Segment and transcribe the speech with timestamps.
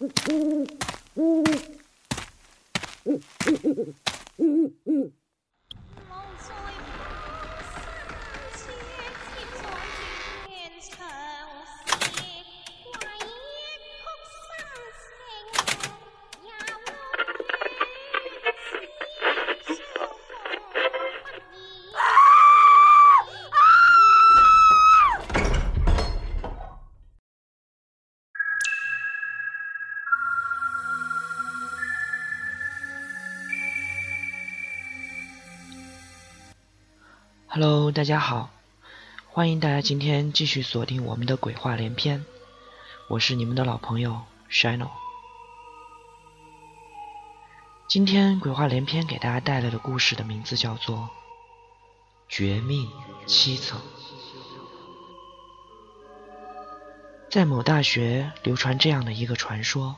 [0.00, 0.78] Mm-hmm.
[37.50, 38.50] Hello，大家好，
[39.30, 42.26] 欢迎大家今天继续锁定我们的鬼话连篇，
[43.08, 44.20] 我是你们的老朋友
[44.50, 44.90] Shino。
[47.88, 50.98] 今天鬼话连篇给大家带来的故事的名字叫做
[52.28, 52.86] 《绝命
[53.26, 53.80] 七层》。
[57.30, 59.96] 在某大学流传这样的一个传说，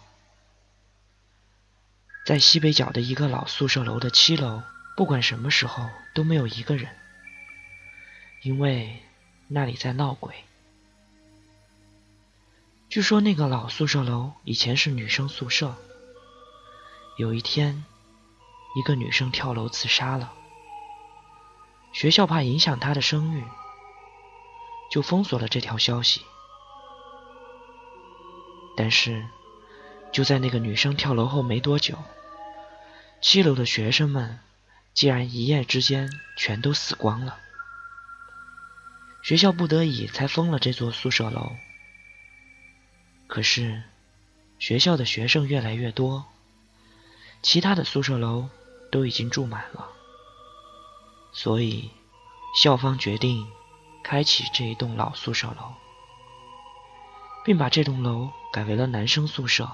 [2.25, 4.63] 在西北角的一个老宿舍楼的七楼，
[4.97, 6.97] 不管什么时候都没有一个人。
[8.43, 9.03] 因为
[9.49, 10.35] 那里在闹鬼。
[12.89, 15.77] 据说那个老宿舍楼以前是女生宿舍。
[17.19, 17.85] 有一天，
[18.75, 20.33] 一个女生跳楼自杀了。
[21.93, 23.45] 学校怕影响她的声誉，
[24.91, 26.23] 就封锁了这条消息。
[28.75, 29.27] 但是，
[30.13, 31.99] 就在那个女生跳楼后没多久，
[33.21, 34.39] 七楼的学生们
[34.95, 37.39] 竟然一夜之间全都死光了。
[39.23, 41.57] 学校不得已才封了这座宿舍楼。
[43.27, 43.85] 可是，
[44.59, 46.25] 学校的学生越来越多，
[47.43, 48.49] 其他的宿舍楼
[48.91, 49.89] 都已经住满了，
[51.33, 51.91] 所以
[52.61, 53.47] 校方决定
[54.03, 55.75] 开启这一栋老宿舍楼，
[57.45, 59.71] 并把这栋楼改为了男生宿舍，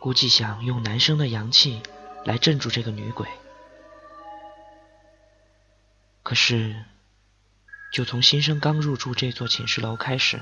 [0.00, 1.82] 估计想用男生的阳气
[2.24, 3.28] 来镇住这个女鬼。
[6.22, 6.84] 可是。
[7.94, 10.40] 就从新生刚入住这座寝室楼开始，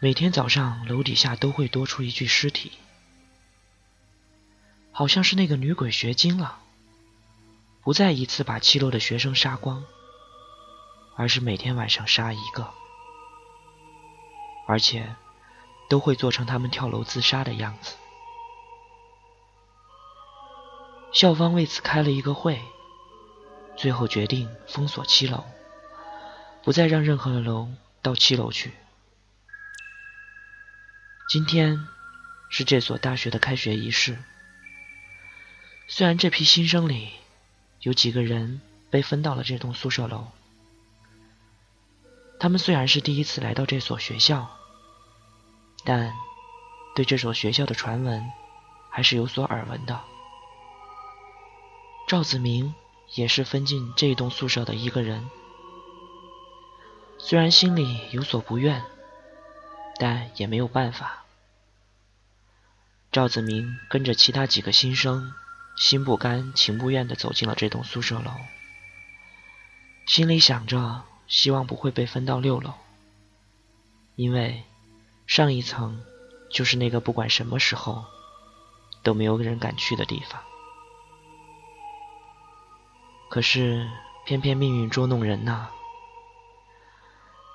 [0.00, 2.72] 每天早上楼底下都会多出一具尸体，
[4.90, 6.58] 好像是那个女鬼学精了，
[7.84, 9.84] 不再一次把七楼的学生杀光，
[11.14, 12.68] 而是每天晚上杀一个，
[14.66, 15.14] 而且
[15.88, 17.94] 都会做成他们跳楼自杀的样子。
[21.12, 22.60] 校方为此开了一个会，
[23.76, 25.44] 最后决定封锁七楼。
[26.64, 27.68] 不再让任何的楼
[28.02, 28.72] 到七楼去。
[31.28, 31.86] 今天
[32.50, 34.18] 是这所大学的开学仪式。
[35.88, 37.10] 虽然这批新生里
[37.80, 40.28] 有几个人被分到了这栋宿舍楼，
[42.38, 44.56] 他们虽然是第一次来到这所学校，
[45.84, 46.14] 但
[46.94, 48.30] 对这所学校的传闻
[48.88, 50.00] 还是有所耳闻的。
[52.06, 52.74] 赵子明
[53.14, 55.28] 也是分进这栋宿舍的一个人。
[57.24, 58.82] 虽然心里有所不愿，
[59.96, 61.22] 但也没有办法。
[63.12, 65.32] 赵子明跟着其他几个新生，
[65.76, 68.32] 心不甘情不愿地走进了这栋宿舍楼，
[70.04, 72.74] 心里想着希望不会被分到六楼，
[74.16, 74.64] 因为
[75.28, 76.04] 上一层
[76.50, 78.04] 就是那个不管什么时候
[79.04, 80.42] 都没有人敢去的地方。
[83.30, 83.88] 可是
[84.26, 85.70] 偏偏命运捉弄人呐。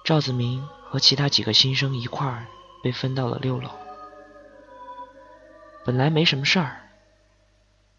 [0.07, 2.47] 赵子明和其他几个新生一块儿
[2.81, 3.69] 被分到了六楼。
[5.83, 6.87] 本来没什么事儿，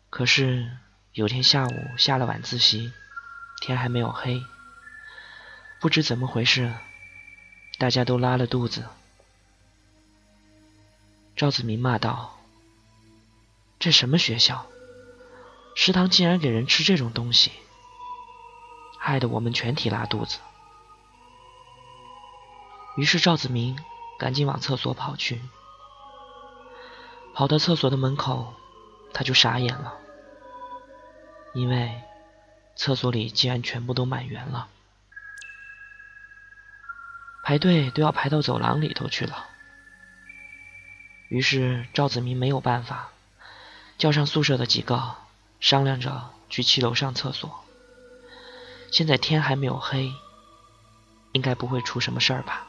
[0.09, 0.71] 可是
[1.13, 2.95] 有天下午下了晚自习，
[3.61, 4.43] 天还没有黑，
[5.81, 6.73] 不知怎么回事，
[7.79, 8.87] 大家都拉了肚子。
[11.37, 12.39] 赵子明骂道
[13.79, 14.65] ：“这什么学校？
[15.75, 17.53] 食堂竟然给人吃这种东西，
[18.99, 20.39] 害得我们全体拉肚子。”
[22.99, 23.79] 于是赵子明
[24.19, 25.41] 赶紧往厕所跑去，
[27.33, 28.55] 跑到厕所的门口，
[29.15, 29.95] 他就傻眼了，
[31.55, 32.03] 因为
[32.75, 34.67] 厕所里竟然全部都满员了，
[37.45, 39.47] 排队都要排到走廊里头去了。
[41.29, 43.11] 于是赵子明没有办法，
[43.97, 45.15] 叫上宿舍的几个，
[45.61, 47.65] 商量着去七楼上厕所。
[48.91, 50.13] 现在天还没有黑，
[51.31, 52.65] 应该不会出什么事儿吧。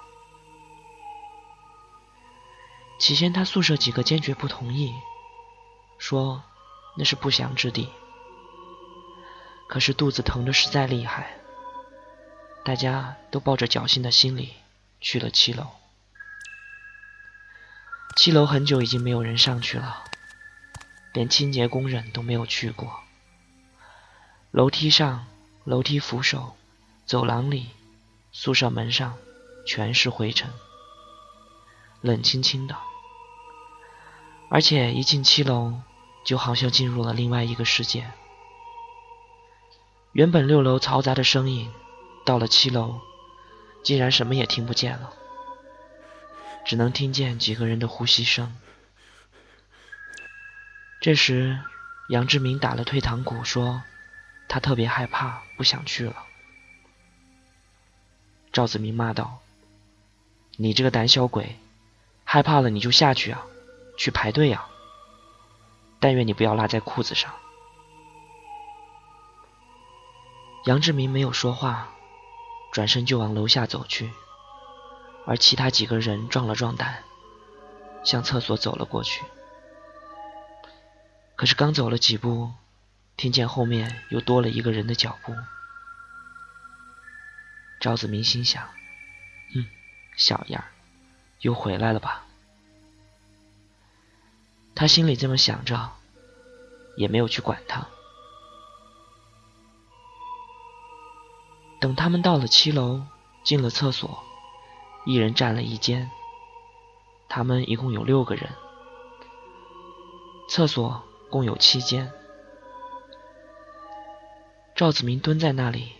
[2.99, 4.93] 起先，他宿舍几个坚决不同意，
[5.97, 6.43] 说
[6.97, 7.89] 那是不祥之地。
[9.69, 11.39] 可是肚子疼的实在厉害，
[12.65, 14.53] 大家都抱着侥幸的心理
[14.99, 15.65] 去了七楼。
[18.17, 20.03] 七楼很久已经没有人上去了，
[21.13, 22.99] 连清洁工人都没有去过。
[24.51, 25.25] 楼梯上、
[25.63, 26.57] 楼梯扶手、
[27.05, 27.69] 走廊里、
[28.33, 29.17] 宿舍门上
[29.65, 30.51] 全是灰尘，
[32.01, 32.75] 冷清清的。
[34.49, 35.73] 而且一进七楼，
[36.25, 38.11] 就好像进入了另外一个世界。
[40.11, 41.71] 原本六楼嘈杂的声音，
[42.25, 42.99] 到了七楼，
[43.83, 45.13] 竟然什么也听不见了，
[46.65, 48.57] 只能听见几个人的呼吸声。
[50.99, 51.59] 这时，
[52.09, 53.83] 杨志明打了退堂鼓，说
[54.49, 56.25] ：“他特别害怕，不想去了。”
[58.51, 59.37] 赵子明骂道
[60.57, 61.57] ：“你这个胆小鬼，
[62.23, 63.45] 害怕了你就下去啊，
[63.99, 64.65] 去排队呀！
[65.99, 67.33] 但愿你不要落在裤子上。”
[70.63, 71.89] 杨志明没有说话，
[72.71, 74.09] 转身就往楼下走去，
[75.25, 77.03] 而其他几个人壮了壮胆，
[78.05, 79.21] 向厕所走了过去。
[81.35, 82.53] 可是刚走了几步，
[83.17, 85.35] 听见后面又多了一个人的脚步。
[87.81, 88.69] 赵子明心想
[89.55, 89.67] ：“嗯，
[90.15, 90.63] 小样
[91.41, 92.25] 又回来了吧？”
[94.79, 95.91] 他心里这么想着，
[96.95, 97.85] 也没有去管他。
[101.81, 103.01] 等他们到了七楼，
[103.43, 104.23] 进了厕所，
[105.05, 106.09] 一人占了一间。
[107.27, 108.49] 他们一共有六个人，
[110.47, 112.13] 厕所共有七间。
[114.77, 115.91] 赵子明蹲在那里，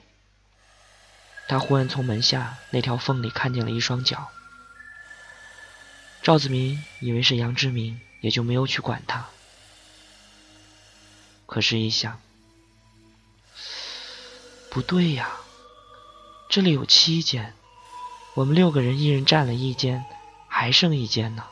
[1.50, 4.30] 他忽然从门下那条缝里看见了一双脚。
[6.22, 9.28] 赵子明以为是杨志明，也就没有去管他。
[11.46, 12.22] 可是，一想，
[14.70, 15.32] 不对呀。
[16.50, 17.54] 这里有七间，
[18.34, 20.06] 我们六个人一人占了一间，
[20.48, 21.46] 还剩一间呢。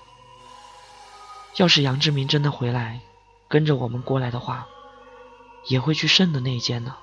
[1.57, 3.01] 要是杨志明真的回来，
[3.47, 4.67] 跟着我们过来的话，
[5.67, 6.97] 也会去剩的那间呢。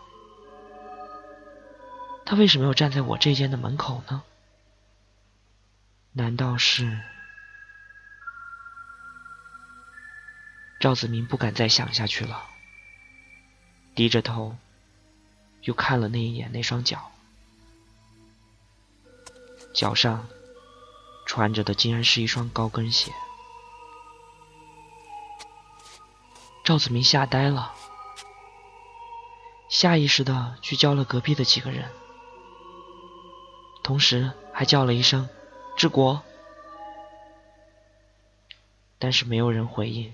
[2.24, 4.22] 他为什么要站在我这间的门口呢？
[6.12, 7.00] 难道是？
[10.84, 12.44] 赵子明不敢再想下去了，
[13.94, 14.54] 低着头，
[15.62, 17.10] 又看了那一眼那双脚。
[19.72, 20.28] 脚上
[21.24, 23.10] 穿着的竟然是一双高跟鞋，
[26.62, 27.74] 赵子明吓呆了，
[29.70, 31.90] 下意识的去叫了隔壁的几个人，
[33.82, 35.26] 同时还叫了一声
[35.78, 36.22] “治国”，
[39.00, 40.12] 但是没有人回应。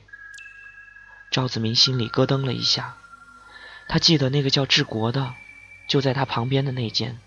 [1.30, 2.96] 赵子明心里咯噔了一下，
[3.88, 5.34] 他记得那个叫治国的
[5.88, 7.20] 就在他旁边的那间。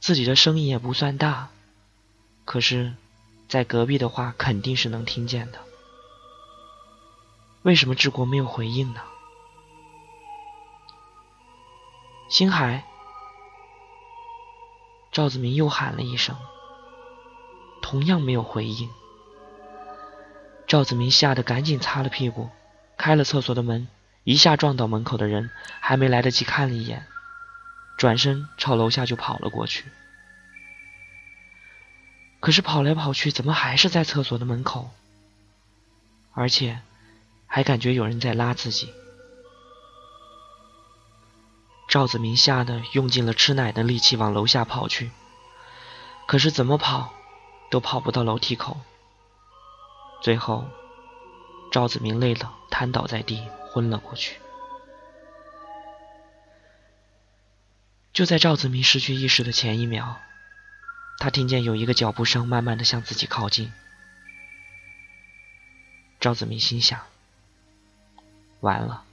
[0.00, 1.50] 自己的声音也不算大，
[2.44, 2.94] 可是，
[3.48, 5.58] 在隔壁的话肯定是能听见的。
[7.62, 9.02] 为什么治国没有回应呢？
[12.30, 12.84] 星海，
[15.10, 16.36] 赵子明又喊了一声，
[17.82, 18.88] 同样没有回应。
[20.66, 22.48] 赵子明吓得赶紧擦了屁股，
[22.98, 23.88] 开了厕所的门，
[24.24, 25.50] 一下撞到门口的人，
[25.80, 27.06] 还没来得及看了一眼。
[27.96, 29.84] 转身朝楼下就跑了过去，
[32.38, 34.90] 可是跑来跑去，怎么还是在厕所的门口？
[36.32, 36.80] 而且
[37.46, 38.92] 还感觉有人在拉自己。
[41.88, 45.10] 赵子明吓得用尽了吃奶的力气往楼下跑去，
[46.26, 47.12] 可是怎么跑
[47.70, 48.78] 都跑不到楼梯口。
[50.22, 50.68] 最后，
[51.70, 54.38] 赵子明累了，瘫倒在地，昏了过去。
[58.12, 60.16] 就在赵子明失去意识的前一秒，
[61.18, 63.72] 他听见有一个脚步声慢慢的向自己靠近。
[66.18, 67.00] 赵子明心想：
[68.60, 69.04] 完了。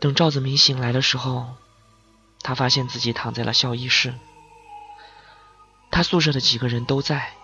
[0.00, 1.56] 等赵子明醒来的时候，
[2.42, 4.12] 他发现自己躺在了校医室，
[5.90, 7.35] 他宿舍的几个人都在。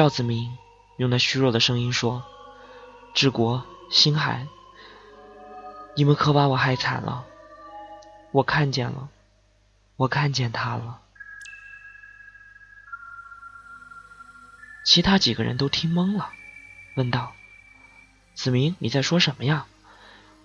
[0.00, 0.56] 赵子明
[0.96, 2.24] 用那虚弱的声音说
[3.12, 4.46] ：“治国，心海。”
[5.94, 7.26] 你们可把我害惨了！
[8.32, 9.10] 我看见了，
[9.96, 11.02] 我看见他了。
[14.86, 16.30] 其他几个人都听懵了，
[16.96, 17.34] 问道
[18.32, 19.66] ：“子明，你在说什么呀？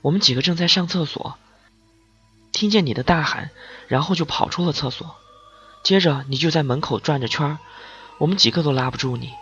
[0.02, 1.38] 我们几个正在上厕所，
[2.52, 3.52] 听见你的大喊，
[3.88, 5.16] 然后就跑出了厕所。
[5.82, 7.58] 接着你就在门口转着圈
[8.18, 9.34] 我们几个都拉不住你，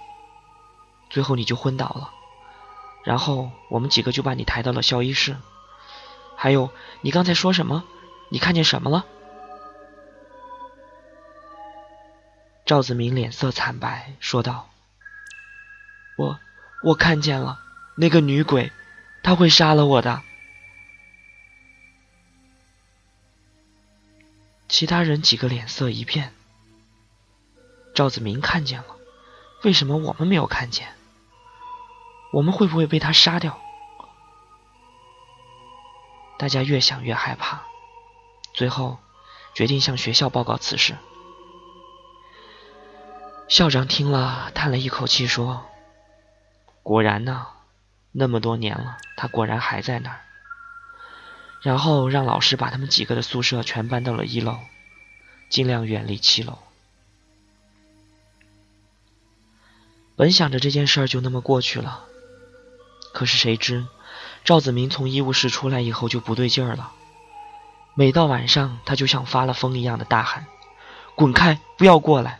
[1.13, 2.11] 最后你就昏倒了。
[3.03, 5.37] 然后我们几个就把你抬到了校医室。”
[6.35, 7.83] 还有，你刚才说什么？
[8.29, 9.05] 你看见什么了？
[12.65, 14.71] 赵子明脸色惨白，说道
[16.17, 16.39] ：“我
[16.83, 17.59] 我看见了
[17.95, 18.71] 那个女鬼，
[19.21, 20.23] 她会杀了我的。”
[24.67, 26.33] 其他人几个脸色一变。
[27.93, 28.95] 赵子明看见了，
[29.61, 30.87] 为什么我们没有看见？
[32.33, 33.61] 我们会不会被他杀掉？
[36.39, 37.61] 大家越想越害怕，
[38.53, 38.97] 最后
[39.53, 40.97] 决定向学校报告此事。
[43.47, 45.63] 校长听了，叹了一口气，说
[46.81, 47.45] ：“果然呢，
[48.11, 50.21] 那么多年了，他果然还在那儿。”
[51.61, 54.57] 然后让老师把他们几个的宿舍全搬到了一楼，
[55.49, 56.57] 尽量远离七楼。
[60.15, 62.05] 本想着这件事儿就那么过去了，
[63.13, 63.87] 可是谁知
[64.43, 66.91] 赵子明从医务室出来以后就不对劲儿了。
[67.95, 70.47] 每到晚上，他就像发了疯一样的大喊
[71.15, 72.39] ：“滚开，不要过来！”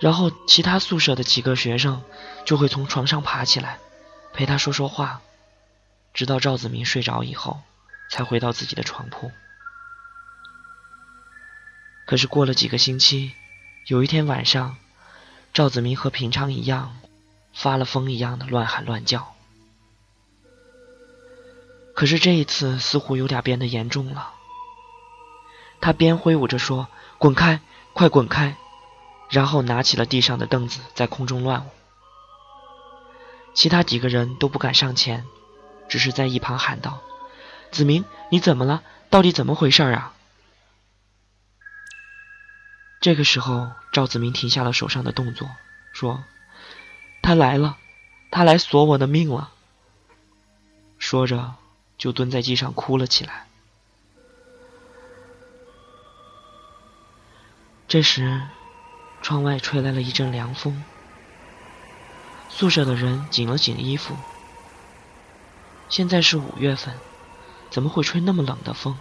[0.00, 2.02] 然后，其他宿舍的几个学生
[2.44, 3.78] 就会从床上爬起来，
[4.32, 5.20] 陪他说说话，
[6.14, 7.60] 直到赵子明睡着以后，
[8.10, 9.30] 才回到自己的床铺。
[12.06, 13.32] 可是过了几个星期，
[13.86, 14.76] 有一天晚上，
[15.52, 16.96] 赵子明和平常一样，
[17.56, 19.34] 发了疯一样的乱喊乱叫。
[21.94, 24.34] 可是这一次似乎有点变得严重了。
[25.80, 27.62] 他边挥舞着说：“滚开，
[27.94, 28.56] 快滚开！”
[29.30, 31.70] 然后拿起了地上的凳子，在空中乱舞。
[33.54, 35.24] 其他几个人都不敢上前，
[35.88, 37.00] 只是在一旁喊道
[37.72, 38.82] ：“子明，你怎么了？
[39.08, 40.12] 到底怎么回事啊？”
[43.00, 45.48] 这个时候，赵子明停下了手上的动作，
[45.94, 46.22] 说
[47.22, 47.78] ：“他来了，
[48.30, 49.52] 他来索我的命了。”
[50.98, 51.54] 说着，
[51.98, 53.46] 就蹲在地上哭了起来。
[57.88, 58.42] 这时。
[59.22, 60.84] 窗外吹来了一阵凉风，
[62.48, 64.14] 宿舍的人紧了紧衣服。
[65.88, 66.94] 现在是五月份，
[67.68, 68.96] 怎么会吹那么冷的风？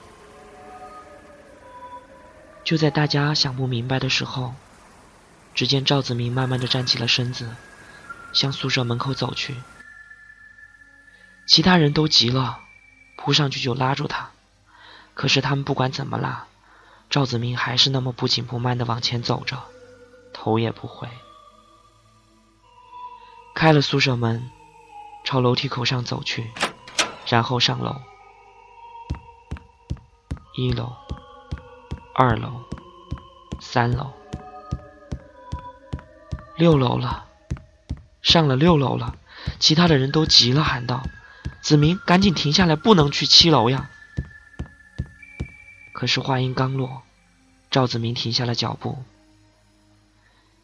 [2.63, 4.55] 就在大家想不明白的时候，
[5.53, 7.55] 只见赵子明慢慢的站起了身子，
[8.35, 9.55] 向宿舍门口走去。
[11.47, 12.59] 其他人都急了，
[13.15, 14.29] 扑上去就拉住他，
[15.13, 16.45] 可是他们不管怎么拉，
[17.09, 19.63] 赵子明还是那么不紧不慢的往前走着。
[20.33, 21.07] 头也不回，
[23.55, 24.51] 开了宿舍门，
[25.23, 26.51] 朝楼梯口上走去，
[27.25, 27.95] 然后上楼。
[30.55, 30.93] 一楼、
[32.13, 32.61] 二楼、
[33.61, 34.11] 三楼、
[36.57, 37.24] 六楼了，
[38.25, 39.15] 上了六楼了。
[39.59, 41.03] 其他的人都急了，喊道
[41.61, 43.89] ：“子明，赶紧停下来，不能去七楼呀！”
[45.93, 47.03] 可是话音刚落，
[47.69, 49.03] 赵子明停下了脚步。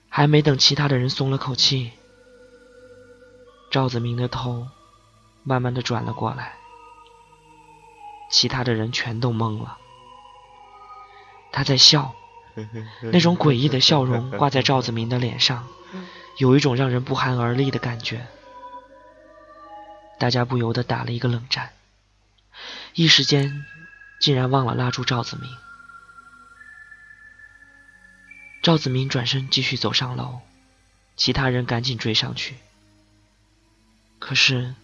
[0.09, 1.91] 还没等其他的人松了口气，
[3.69, 4.67] 赵子明的头
[5.43, 6.55] 慢慢的转了过来，
[8.29, 9.77] 其他的人全都懵了。
[11.51, 12.13] 他在笑，
[13.13, 15.67] 那种诡异的笑容挂在赵子明的脸上，
[16.37, 18.27] 有一种让人不寒而栗的感觉。
[20.19, 21.73] 大家不由得打了一个冷战，
[22.93, 23.65] 一时间
[24.19, 25.49] 竟然忘了拉住赵子明。
[28.61, 30.41] 赵子明转身继续走上楼，
[31.15, 32.55] 其他人赶紧追上去。
[34.19, 34.75] 可是，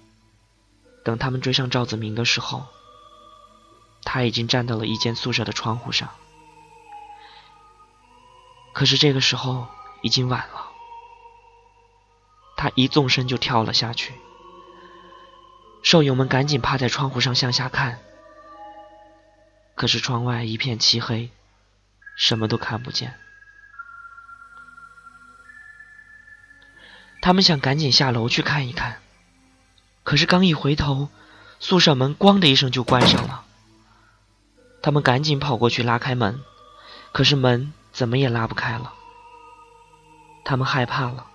[1.06, 2.66] 等他们追上赵子明的时候，
[4.04, 6.10] 他已经站到了一间宿舍的窗户上。
[8.74, 9.68] 可是这个时候
[10.02, 10.57] 已经晚了，
[12.58, 14.14] 他一纵身就跳了下去。
[15.84, 18.00] 兽友们赶紧趴在窗户上向下看，
[19.76, 21.30] 可是窗外一片漆黑，
[22.18, 23.18] 什么都看不见。
[27.22, 29.02] 他们想赶紧下楼去看一看，
[30.04, 31.10] 可是刚一回头，
[31.60, 33.46] 宿舍门“咣”的一声就关上了。
[34.82, 36.42] 他们赶紧跑过去拉开门，
[37.12, 38.94] 可是门怎么也拉不开了。
[40.46, 41.28] 他们害怕了，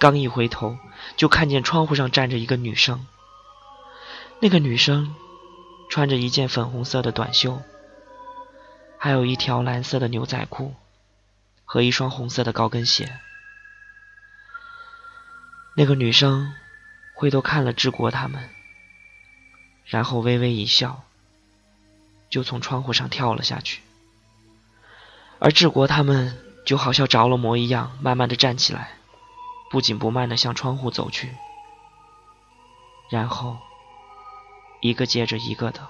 [0.00, 0.78] 刚一回头，
[1.18, 3.06] 就看见窗户上站着一个女生。
[4.40, 5.14] 那个女生
[5.90, 7.62] 穿着一件粉红色的短袖，
[8.96, 10.74] 还有一条蓝色的牛仔裤
[11.66, 13.20] 和一双红色的高跟鞋。
[15.76, 16.54] 那个女生
[17.14, 18.48] 回头看了志国他们，
[19.84, 21.04] 然后微微一笑，
[22.30, 23.82] 就从窗户上跳了下去。
[25.38, 28.92] 而志国他们就好像着了魔一样，慢慢的站起来，
[29.70, 31.36] 不紧不慢的向窗户走去，
[33.08, 33.56] 然后
[34.80, 35.88] 一个接着一个的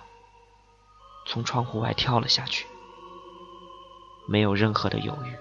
[1.26, 2.66] 从窗户外跳了下去。
[4.28, 5.34] 没有任何的犹豫。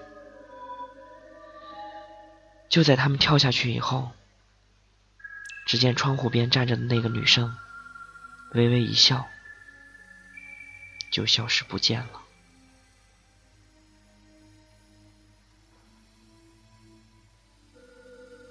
[2.70, 4.10] 就在他们跳下去以后，
[5.66, 7.56] 只见窗户边站着的那个女生
[8.54, 9.26] 微微一笑，
[11.12, 12.19] 就消失不见了。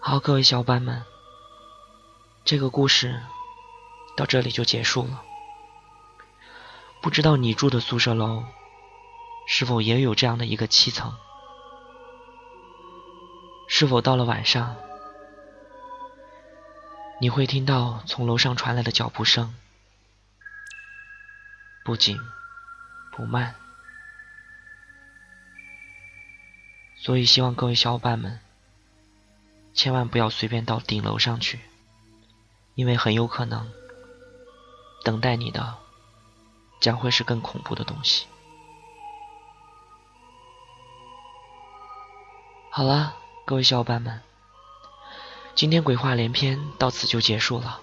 [0.10, 1.06] 好，各位小伙伴们，
[2.44, 3.22] 这个故事
[4.18, 5.22] 到这里就结束了。
[7.00, 8.44] 不知道你住的宿舍楼
[9.48, 11.16] 是否也有这样的一个七层？
[13.68, 14.78] 是否到了晚上，
[17.22, 19.54] 你会听到从楼上传来的脚步声，
[21.86, 22.18] 不紧
[23.12, 23.54] 不慢？
[26.98, 28.39] 所以希望各位小伙伴们。
[29.80, 31.62] 千万不要随便到顶楼上去，
[32.76, 33.72] 因为很有可能
[35.06, 35.78] 等待你的
[36.82, 38.28] 将会是更恐怖的东西。
[42.70, 44.22] 好了，各位小伙伴们，
[45.56, 47.80] 今天鬼话连篇到此就结束了，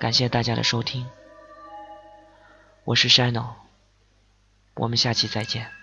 [0.00, 1.10] 感谢大家的收听，
[2.84, 3.50] 我是 Shino，
[4.76, 5.79] 我们下期再见。